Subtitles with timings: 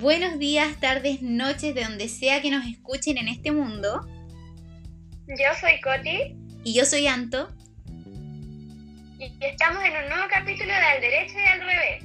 [0.00, 4.00] Buenos días, tardes, noches, de donde sea que nos escuchen en este mundo.
[5.26, 6.34] Yo soy Coti.
[6.64, 7.50] Y yo soy Anto.
[9.18, 12.04] Y estamos en un nuevo capítulo de Al Derecho y al Revés.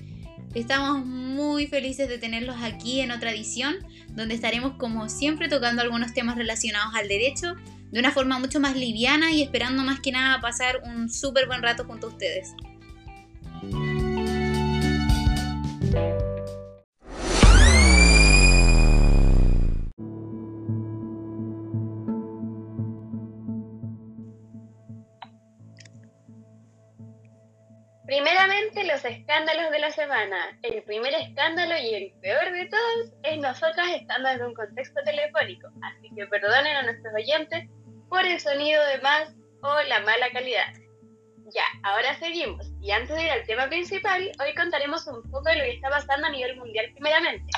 [0.53, 3.75] Estamos muy felices de tenerlos aquí en otra edición,
[4.09, 7.55] donde estaremos como siempre tocando algunos temas relacionados al derecho
[7.91, 11.61] de una forma mucho más liviana y esperando más que nada pasar un súper buen
[11.61, 12.55] rato junto a ustedes.
[29.05, 30.57] Escándalos de la semana.
[30.63, 35.69] El primer escándalo y el peor de todos es nosotras estando en un contexto telefónico,
[35.83, 37.69] así que perdonen a nuestros oyentes
[38.09, 40.73] por el sonido de más o la mala calidad.
[41.53, 42.71] Ya, ahora seguimos.
[42.81, 45.89] Y antes de ir al tema principal, hoy contaremos un poco de lo que está
[45.89, 47.51] pasando a nivel mundial primeramente.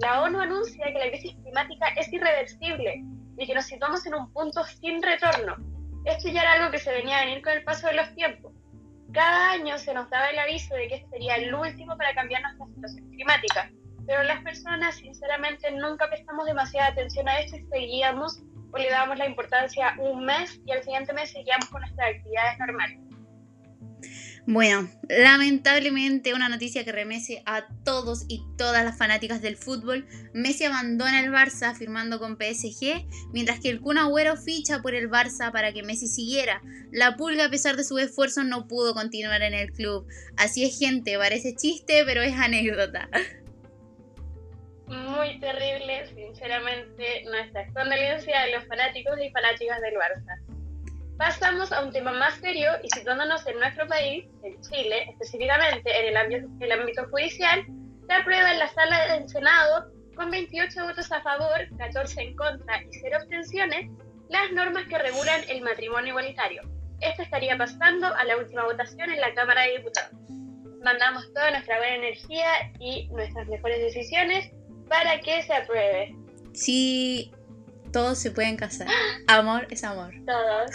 [0.00, 3.02] La ONU anuncia que la crisis climática es irreversible
[3.38, 5.56] y que nos situamos en un punto sin retorno.
[6.04, 8.52] Esto ya era algo que se venía a venir con el paso de los tiempos
[9.12, 12.42] cada año se nos daba el aviso de que este sería el último para cambiar
[12.42, 13.70] nuestra situación climática,
[14.06, 19.18] pero las personas sinceramente nunca prestamos demasiada atención a esto y seguíamos o le dábamos
[19.18, 23.05] la importancia un mes y al siguiente mes seguíamos con nuestras actividades normales.
[24.48, 30.06] Bueno, lamentablemente una noticia que remece a todos y todas las fanáticas del fútbol.
[30.34, 35.10] Messi abandona el Barça firmando con PSG, mientras que el Kun Agüero ficha por el
[35.10, 36.62] Barça para que Messi siguiera.
[36.92, 40.06] La Pulga, a pesar de su esfuerzo, no pudo continuar en el club.
[40.36, 43.08] Así es, gente, parece chiste, pero es anécdota.
[44.86, 50.45] Muy terrible, sinceramente, nuestra condolencia a los fanáticos y fanáticas del Barça.
[51.18, 56.08] Pasamos a un tema más serio y situándonos en nuestro país, en Chile, específicamente en
[56.08, 57.64] el ámbito, el ámbito judicial,
[58.06, 62.82] se aprueba en la sala del Senado con 28 votos a favor, 14 en contra
[62.82, 63.90] y 0 abstenciones
[64.28, 66.62] las normas que regulan el matrimonio igualitario.
[67.00, 70.12] Esto estaría pasando a la última votación en la Cámara de Diputados.
[70.82, 74.50] Mandamos toda nuestra buena energía y nuestras mejores decisiones
[74.88, 76.14] para que se apruebe.
[76.52, 77.32] Sí,
[77.92, 78.88] todos se pueden casar.
[79.26, 80.12] Amor es amor.
[80.26, 80.70] Todos.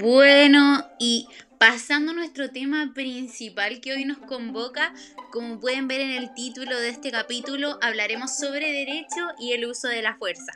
[0.00, 1.26] Bueno, y
[1.58, 4.94] pasando a nuestro tema principal que hoy nos convoca,
[5.32, 9.88] como pueden ver en el título de este capítulo, hablaremos sobre derecho y el uso
[9.88, 10.52] de la fuerza.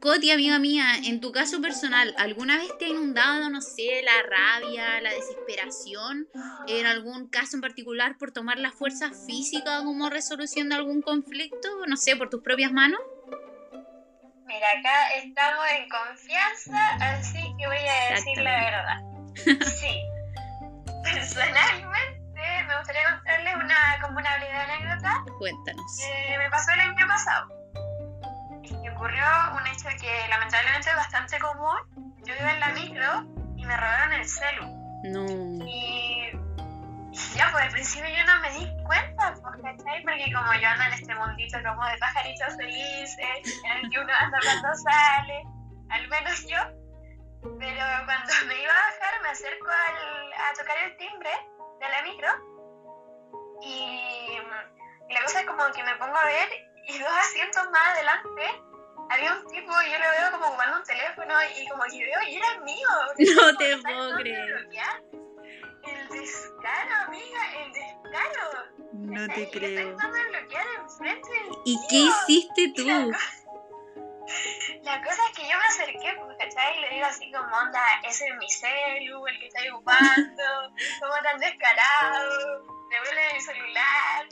[0.00, 4.22] Coti, amiga mía, en tu caso personal, ¿alguna vez te ha inundado, no sé, la
[4.22, 6.26] rabia, la desesperación,
[6.68, 11.68] en algún caso en particular por tomar la fuerza física como resolución de algún conflicto,
[11.86, 12.98] no sé, por tus propias manos?
[14.46, 19.00] Mira, acá estamos en confianza, así que voy a decir la verdad.
[19.66, 20.00] Sí,
[21.04, 25.24] personalmente me gustaría contarles una, como una anécdota.
[25.38, 25.98] Cuéntanos.
[25.98, 27.59] Que me pasó el año pasado
[29.00, 29.24] ocurrió
[29.56, 32.14] un hecho que lamentablemente es bastante común.
[32.22, 33.24] Yo iba en la micro
[33.56, 34.66] y me robaron el celu.
[35.04, 35.64] No.
[35.64, 36.30] Y,
[37.34, 40.02] ya, pues al principio yo no me di cuenta, pues, ¿cachai?
[40.02, 43.16] Porque como yo ando en este mundito como de pajaritos felices,
[43.64, 45.42] en el que uno anda cuando sale,
[45.88, 46.58] al menos yo.
[47.40, 51.30] Pero cuando me iba a bajar, me acerco al, a tocar el timbre
[51.80, 52.28] de la micro
[53.62, 54.36] y,
[55.08, 56.48] y la cosa es como que me pongo a ver
[56.86, 58.69] y dos asientos más adelante
[59.10, 62.22] había un tipo y yo lo veo como jugando un teléfono y como que veo
[62.28, 62.88] y era mío.
[63.36, 64.68] No te puedo creer.
[65.82, 68.50] El descaro, amiga, el descaro.
[68.92, 69.96] No te creo.
[71.64, 72.86] ¿Y qué hiciste tú?
[74.82, 76.78] La, cosa es que yo me acerqué, pues, ¿cachai?
[76.78, 80.44] Y le digo así como, onda, ese es mi celu, el que está ocupando,
[81.00, 84.28] como tan descarado, devuelve mi celular.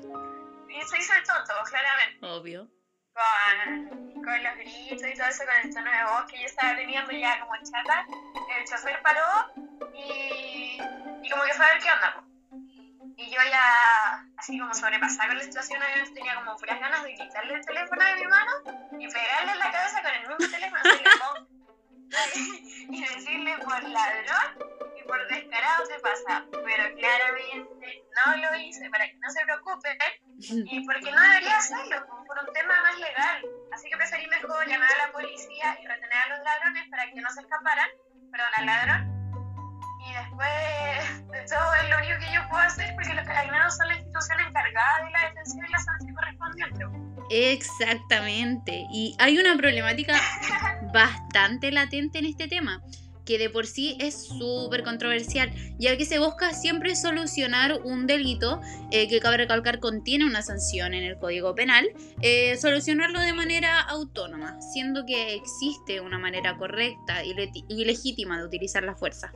[0.68, 2.26] Y se hizo el tonto, claramente.
[2.26, 2.68] Obvio
[3.18, 7.12] con, los gritos y todo eso, con el tono de voz que yo estaba teniendo
[7.12, 8.06] ya como chata,
[8.56, 9.52] el chofer paró
[9.94, 10.78] y,
[11.22, 12.24] y como que fue a ver qué onda.
[13.16, 15.80] Y yo ya, así como sobrepasada con la situación,
[16.14, 18.52] tenía como puras ganas de quitarle el teléfono de mi mano
[18.92, 21.48] y pegarle en la cabeza con el mismo teléfono,
[22.90, 24.77] y decirle por ladrón
[25.08, 26.44] por descarado se pasa.
[26.52, 29.96] Pero claramente no lo hice para que no se preocupen
[30.68, 33.42] y porque no debería hacerlo por un tema más legal.
[33.72, 37.20] Así que preferí mejor llamar a la policía y retener a los ladrones para que
[37.20, 37.88] no se escaparan,
[38.30, 39.00] perdón, al ladrón.
[40.04, 43.88] Y después de todo es lo único que yo puedo hacer porque los carabineros son
[43.88, 46.84] la institución encargada de la detención y la sanción correspondiente.
[47.30, 48.86] Exactamente.
[48.92, 50.14] Y hay una problemática
[50.92, 52.82] bastante latente en este tema,
[53.28, 58.62] que de por sí es súper controversial, ya que se busca siempre solucionar un delito
[58.90, 61.92] eh, que cabe recalcar contiene una sanción en el Código Penal,
[62.22, 67.36] eh, solucionarlo de manera autónoma, siendo que existe una manera correcta y,
[67.68, 69.30] y legítima de utilizar la fuerza.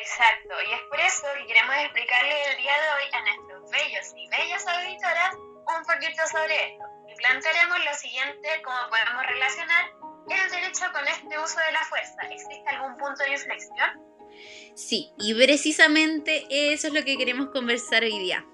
[0.00, 4.14] Exacto, y es por eso que queremos explicarle el día de hoy a nuestros bellos
[4.16, 6.84] y bellas auditoras un poquito sobre esto.
[7.06, 12.22] Y plantearemos lo siguiente, cómo podemos relacionar el derecho con este uso de la fuerza.
[12.30, 14.12] ¿Existe algún punto de inflexión?
[14.74, 18.44] Sí, y precisamente eso es lo que queremos conversar hoy día.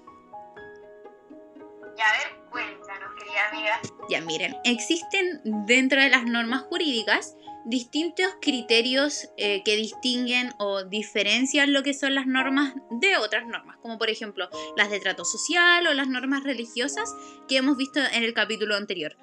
[1.97, 3.81] Y a ver, cuéntanos, querida amiga.
[4.09, 7.35] Ya miren, existen dentro de las normas jurídicas
[7.65, 13.77] distintos criterios eh, que distinguen o diferencian lo que son las normas de otras normas,
[13.81, 17.13] como por ejemplo las de trato social o las normas religiosas
[17.47, 19.15] que hemos visto en el capítulo anterior.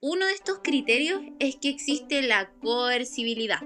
[0.00, 3.60] Uno de estos criterios es que existe la coercibilidad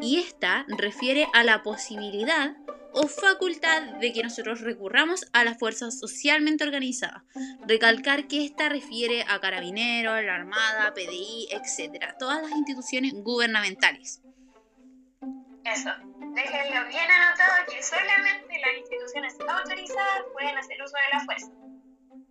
[0.00, 2.56] y esta refiere a la posibilidad
[2.94, 7.24] o facultad de que nosotros recurramos a la fuerza socialmente organizada.
[7.66, 12.14] Recalcar que esta refiere a carabineros, la Armada, PDI, etc.
[12.18, 14.20] Todas las instituciones gubernamentales.
[15.64, 15.90] Eso.
[16.34, 21.71] Déjenlo bien anotado que solamente las instituciones autorizadas pueden hacer uso de la fuerza.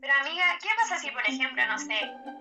[0.02, 1.94] Pero amiga, ¿qué pasa si, por ejemplo, no sé,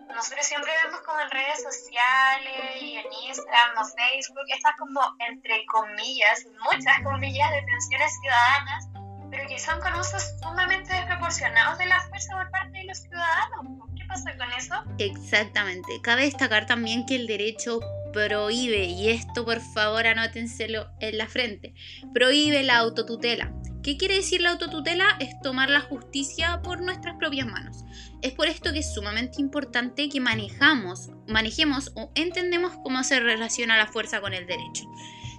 [0.08, 5.66] nosotros siempre vemos como en redes sociales y en Instagram o Facebook estas como, entre
[5.66, 8.88] comillas, muchas comillas, detenciones ciudadanas,
[9.30, 13.66] pero que son con usos sumamente desproporcionados de la fuerza por parte de los ciudadanos?
[13.94, 14.74] ¿Qué pasa con eso?
[14.98, 16.00] Exactamente.
[16.02, 17.80] Cabe destacar también que el derecho
[18.12, 21.74] prohíbe, y esto por favor anótenselo en la frente,
[22.12, 23.52] prohíbe la autotutela.
[23.82, 25.16] ¿Qué quiere decir la autotutela?
[25.20, 27.84] Es tomar la justicia por nuestras propias manos.
[28.20, 33.78] Es por esto que es sumamente importante que manejamos, manejemos o entendemos cómo se relaciona
[33.78, 34.84] la fuerza con el derecho.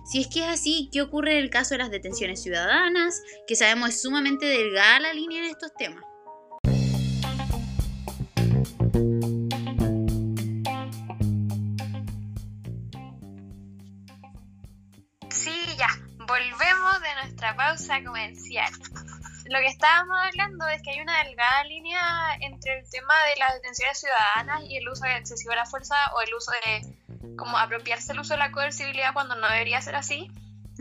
[0.06, 3.22] Si es que es así, ¿qué ocurre en el caso de las detenciones ciudadanas?
[3.48, 6.04] Que sabemos es sumamente delgada la línea en estos temas.
[17.42, 18.72] Nuestra pausa comercial.
[19.50, 23.56] Lo que estábamos hablando es que hay una delgada línea entre el tema de las
[23.56, 28.12] detenciones ciudadanas y el uso excesivo de la fuerza o el uso de como apropiarse
[28.12, 30.30] el uso de la coercibilidad cuando no debería ser así.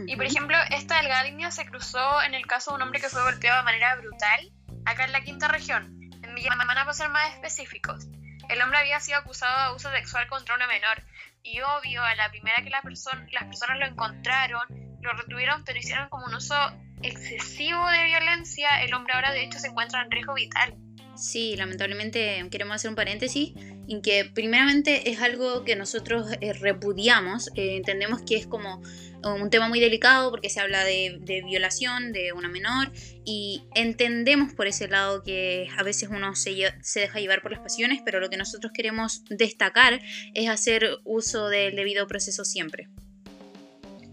[0.07, 3.09] Y por ejemplo, esta delgada línea se cruzó en el caso de un hombre que
[3.09, 4.53] fue golpeado de manera brutal
[4.85, 8.07] acá en la quinta región, en Villamana para ser más específicos.
[8.51, 11.03] El hombre había sido acusado de abuso sexual contra una menor
[11.43, 16.09] y obvio, a la primera que la las personas lo encontraron, lo retuvieron, pero hicieron
[16.09, 16.55] como un uso
[17.03, 18.83] excesivo de violencia.
[18.83, 20.75] El hombre ahora de hecho se encuentra en riesgo vital.
[21.17, 23.53] Sí, lamentablemente queremos hacer un paréntesis
[23.89, 28.81] en que primeramente es algo que nosotros eh, repudiamos, eh, entendemos que es como
[29.23, 32.91] un tema muy delicado porque se habla de, violación de una menor
[33.27, 37.61] y entendemos por ese lado que a veces uno se, se, deja llevar por las
[37.61, 40.01] pasiones, pero lo que nosotros queremos destacar
[40.33, 42.89] es hacer uso del debido proceso siempre.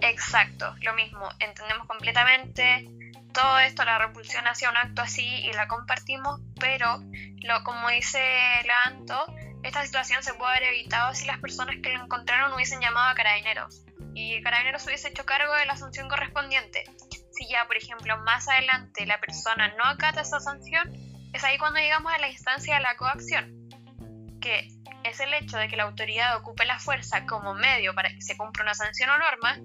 [0.02, 2.88] Exacto, lo mismo, entendemos completamente
[3.34, 7.00] todo esto, la repulsión hacia un acto así y la compartimos, pero
[7.44, 8.20] lo, como dice
[8.64, 9.26] Levanto,
[9.64, 13.16] esta situación se puede haber evitado si las personas que lo encontraron hubiesen llamado a
[13.16, 16.86] carabineros y carabineros hubiese hecho cargo de la sanción correspondiente.
[17.32, 20.92] Si ya, por ejemplo, más adelante la persona no acata esa sanción,
[21.34, 23.70] es ahí cuando llegamos a la instancia de la coacción,
[24.42, 24.68] que
[25.04, 28.36] es el hecho de que la autoridad ocupe la fuerza como medio para que se
[28.36, 29.60] cumpla una sanción o norma,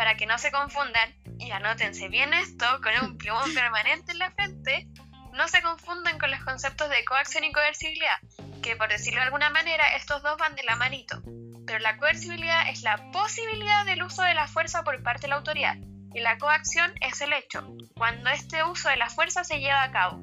[0.00, 4.30] para que no se confundan, y anótense bien esto con un plumón permanente en la
[4.30, 4.88] frente,
[5.34, 8.18] no se confundan con los conceptos de coacción y coercibilidad,
[8.62, 11.20] que por decirlo de alguna manera estos dos van de la manito,
[11.66, 15.36] pero la coercibilidad es la posibilidad del uso de la fuerza por parte de la
[15.36, 15.76] autoridad,
[16.14, 19.92] y la coacción es el hecho, cuando este uso de la fuerza se lleva a
[19.92, 20.18] cabo.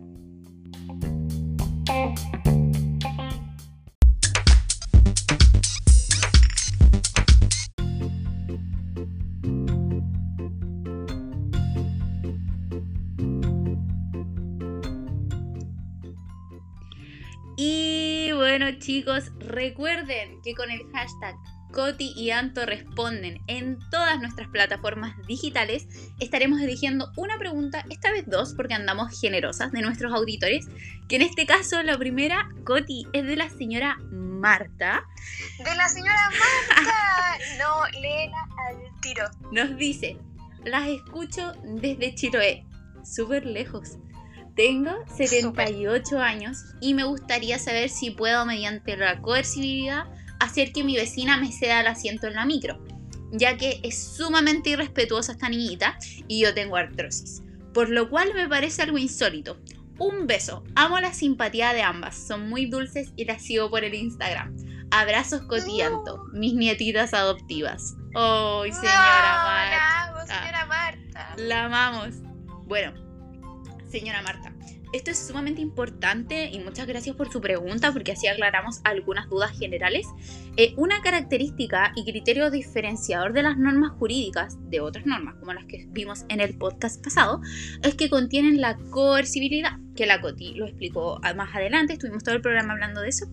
[18.68, 21.36] Bueno chicos, recuerden que con el hashtag
[21.72, 25.88] Coti y Anto responden en todas nuestras plataformas digitales.
[26.20, 30.66] Estaremos eligiendo una pregunta, esta vez dos, porque andamos generosas de nuestros auditores.
[31.08, 35.06] Que en este caso, la primera, Coti, es de la señora Marta.
[35.60, 37.38] De la señora Marta.
[37.60, 39.30] no, léela al tiro.
[39.54, 40.18] Nos dice:
[40.66, 42.66] Las escucho desde Chiloé,
[43.06, 43.98] súper lejos
[44.58, 50.06] Tengo 78 años y me gustaría saber si puedo, mediante la coercibilidad,
[50.40, 52.84] hacer que mi vecina me ceda el asiento en la micro,
[53.32, 57.44] ya que es sumamente irrespetuosa esta niñita y yo tengo artrosis.
[57.72, 59.60] Por lo cual me parece algo insólito.
[60.00, 60.64] Un beso.
[60.76, 62.16] Amo la simpatía de ambas.
[62.16, 64.58] Son muy dulces y las sigo por el Instagram.
[64.90, 67.96] Abrazos cotianto, mis nietitas adoptivas.
[68.16, 70.14] ¡Ay, señora Marta!
[70.16, 71.36] La señora Marta.
[71.38, 72.16] La amamos.
[72.66, 73.07] Bueno,
[73.90, 74.54] señora Marta,
[74.94, 79.52] esto es sumamente importante y muchas gracias por su pregunta porque así aclaramos algunas dudas
[79.58, 80.08] generales.
[80.56, 85.66] Eh, una característica y criterio diferenciador de las normas jurídicas de otras normas, como las
[85.66, 87.42] que vimos en el podcast pasado,
[87.84, 92.42] es que contienen la coercibilidad, que la Coti lo explicó más adelante, estuvimos todo el
[92.42, 93.26] programa hablando de eso,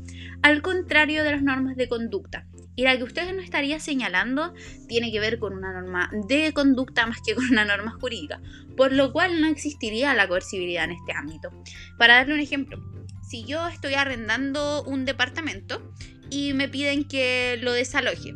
[0.43, 2.47] al contrario de las normas de conducta.
[2.77, 4.53] Y la que ustedes nos estaría señalando
[4.89, 8.41] tiene que ver con una norma de conducta más que con una norma jurídica,
[8.77, 11.51] por lo cual no existiría la coercibilidad en este ámbito.
[11.99, 12.83] Para darle un ejemplo,
[13.23, 15.93] si yo estoy arrendando un departamento
[16.31, 18.35] y me piden que lo desaloje,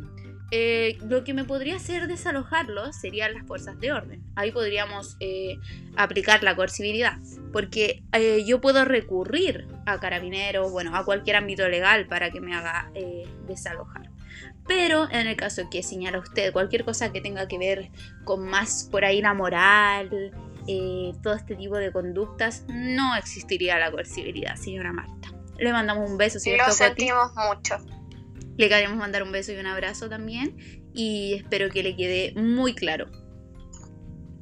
[0.51, 4.23] eh, lo que me podría hacer desalojarlo serían las fuerzas de orden.
[4.35, 5.57] Ahí podríamos eh,
[5.95, 7.19] aplicar la coercibilidad,
[7.53, 12.55] porque eh, yo puedo recurrir a carabineros, bueno, a cualquier ámbito legal para que me
[12.55, 12.91] haga
[13.47, 14.08] desalojar.
[14.69, 17.89] Pero en el caso que señala usted, cualquier cosa que tenga que ver
[18.23, 20.31] con más por ahí la moral,
[20.67, 25.29] eh, todo este tipo de conductas, no existiría la coercibilidad, señora Marta.
[25.57, 26.67] Le mandamos un beso, ¿cierto?
[26.67, 27.77] Lo sentimos mucho.
[28.57, 30.55] Le queremos mandar un beso y un abrazo también
[30.93, 33.07] y espero que le quede muy claro.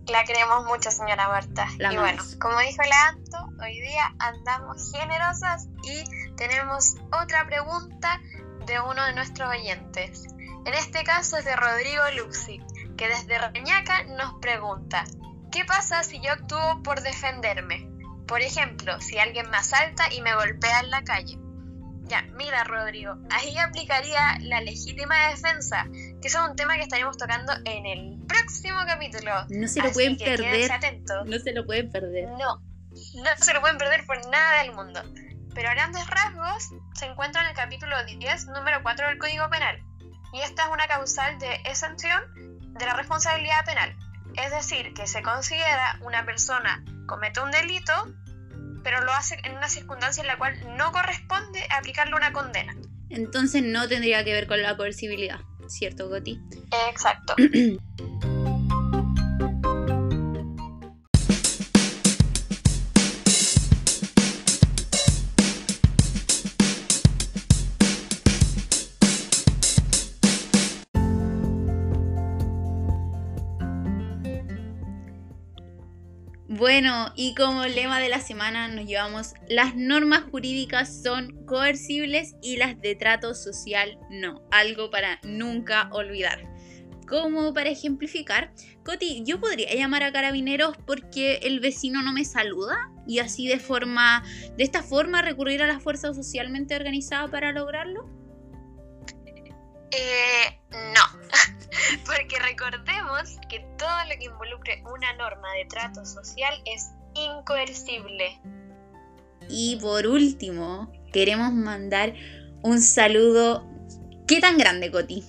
[0.07, 1.67] La queremos mucho, señora Marta.
[1.79, 6.03] y bueno, como dijo la Anto, hoy día andamos generosas y
[6.35, 8.19] tenemos otra pregunta
[8.67, 10.25] de uno de nuestros oyentes.
[10.65, 12.61] En este caso es de Rodrigo Luxi,
[12.97, 15.05] que desde Reñaca nos pregunta,
[15.51, 17.89] ¿qué pasa si yo actúo por defenderme?
[18.27, 21.39] Por ejemplo, si alguien me asalta y me golpea en la calle.
[22.03, 25.87] Ya, mira Rodrigo, ahí aplicaría la legítima defensa,
[26.21, 29.31] que es un tema que estaremos tocando en el próximo capítulo.
[29.49, 30.69] No se lo pueden perder.
[31.25, 32.29] No se lo pueden perder.
[32.31, 35.01] No, no se lo pueden perder por nada del mundo
[35.57, 39.81] pero a grandes rasgos se encuentra en el capítulo 10, número 4 del Código Penal.
[40.31, 42.21] Y esta es una causal de exención
[42.77, 43.95] de la responsabilidad penal.
[44.35, 47.91] Es decir, que se considera una persona comete un delito,
[48.83, 52.75] pero lo hace en una circunstancia en la cual no corresponde aplicarle una condena.
[53.09, 56.39] Entonces no tendría que ver con la coercibilidad, ¿cierto, Goti?
[56.87, 57.33] Exacto.
[76.49, 82.55] Bueno, y como lema de la semana nos llevamos, las normas jurídicas son coercibles y
[82.55, 86.47] las de trato social no, algo para nunca olvidar.
[87.05, 88.53] Como para ejemplificar,
[88.85, 93.59] Coti, yo podría llamar a carabineros porque el vecino no me saluda y así de
[93.59, 94.23] forma,
[94.57, 98.09] de esta forma recurrir a la fuerza socialmente organizada para lograrlo.
[99.91, 101.56] Eh, no,
[102.05, 108.39] porque recordemos que todo lo que involucre una norma de trato social es incoercible.
[109.49, 112.13] Y por último, queremos mandar
[112.61, 113.65] un saludo.
[114.27, 115.23] ¿Qué tan grande, Coti?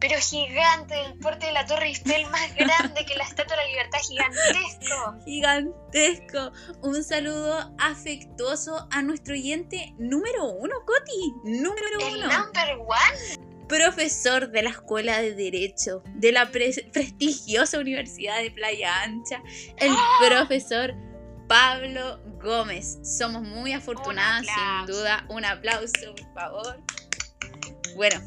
[0.00, 3.68] Pero gigante, el porte de la Torre Eiffel más grande que la Estatua de la
[3.68, 5.18] Libertad, gigantesco.
[5.26, 6.52] Gigantesco.
[6.80, 11.34] Un saludo afectuoso a nuestro oyente número uno, Coti.
[11.44, 12.06] Número uno.
[12.06, 19.02] El number one profesor de la Escuela de Derecho de la prestigiosa Universidad de Playa
[19.04, 19.40] Ancha,
[19.76, 20.18] el ¡Ah!
[20.26, 20.92] profesor
[21.48, 22.98] Pablo Gómez.
[23.04, 25.24] Somos muy afortunadas, sin duda.
[25.28, 26.80] Un aplauso, por favor.
[27.94, 28.20] Bueno.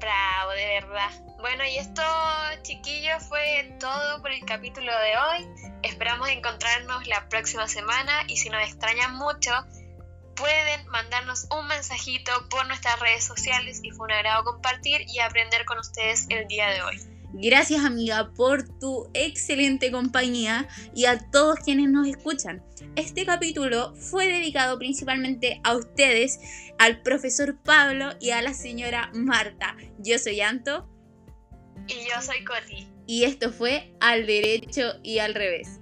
[0.00, 1.10] Bravo, de verdad.
[1.38, 2.02] Bueno, y esto,
[2.62, 5.72] chiquillos, fue todo por el capítulo de hoy.
[5.82, 9.52] Esperamos encontrarnos la próxima semana y si nos extrañan mucho,
[10.36, 15.64] pueden mandarnos un mensajito por nuestras redes sociales y fue un agrado compartir y aprender
[15.64, 17.00] con ustedes el día de hoy.
[17.32, 22.62] Gracias amiga por tu excelente compañía y a todos quienes nos escuchan.
[22.94, 26.38] Este capítulo fue dedicado principalmente a ustedes,
[26.78, 29.76] al profesor Pablo y a la señora Marta.
[29.98, 30.88] Yo soy Anto.
[31.88, 32.88] Y yo soy Coti.
[33.06, 35.78] Y esto fue Al Derecho y al Revés.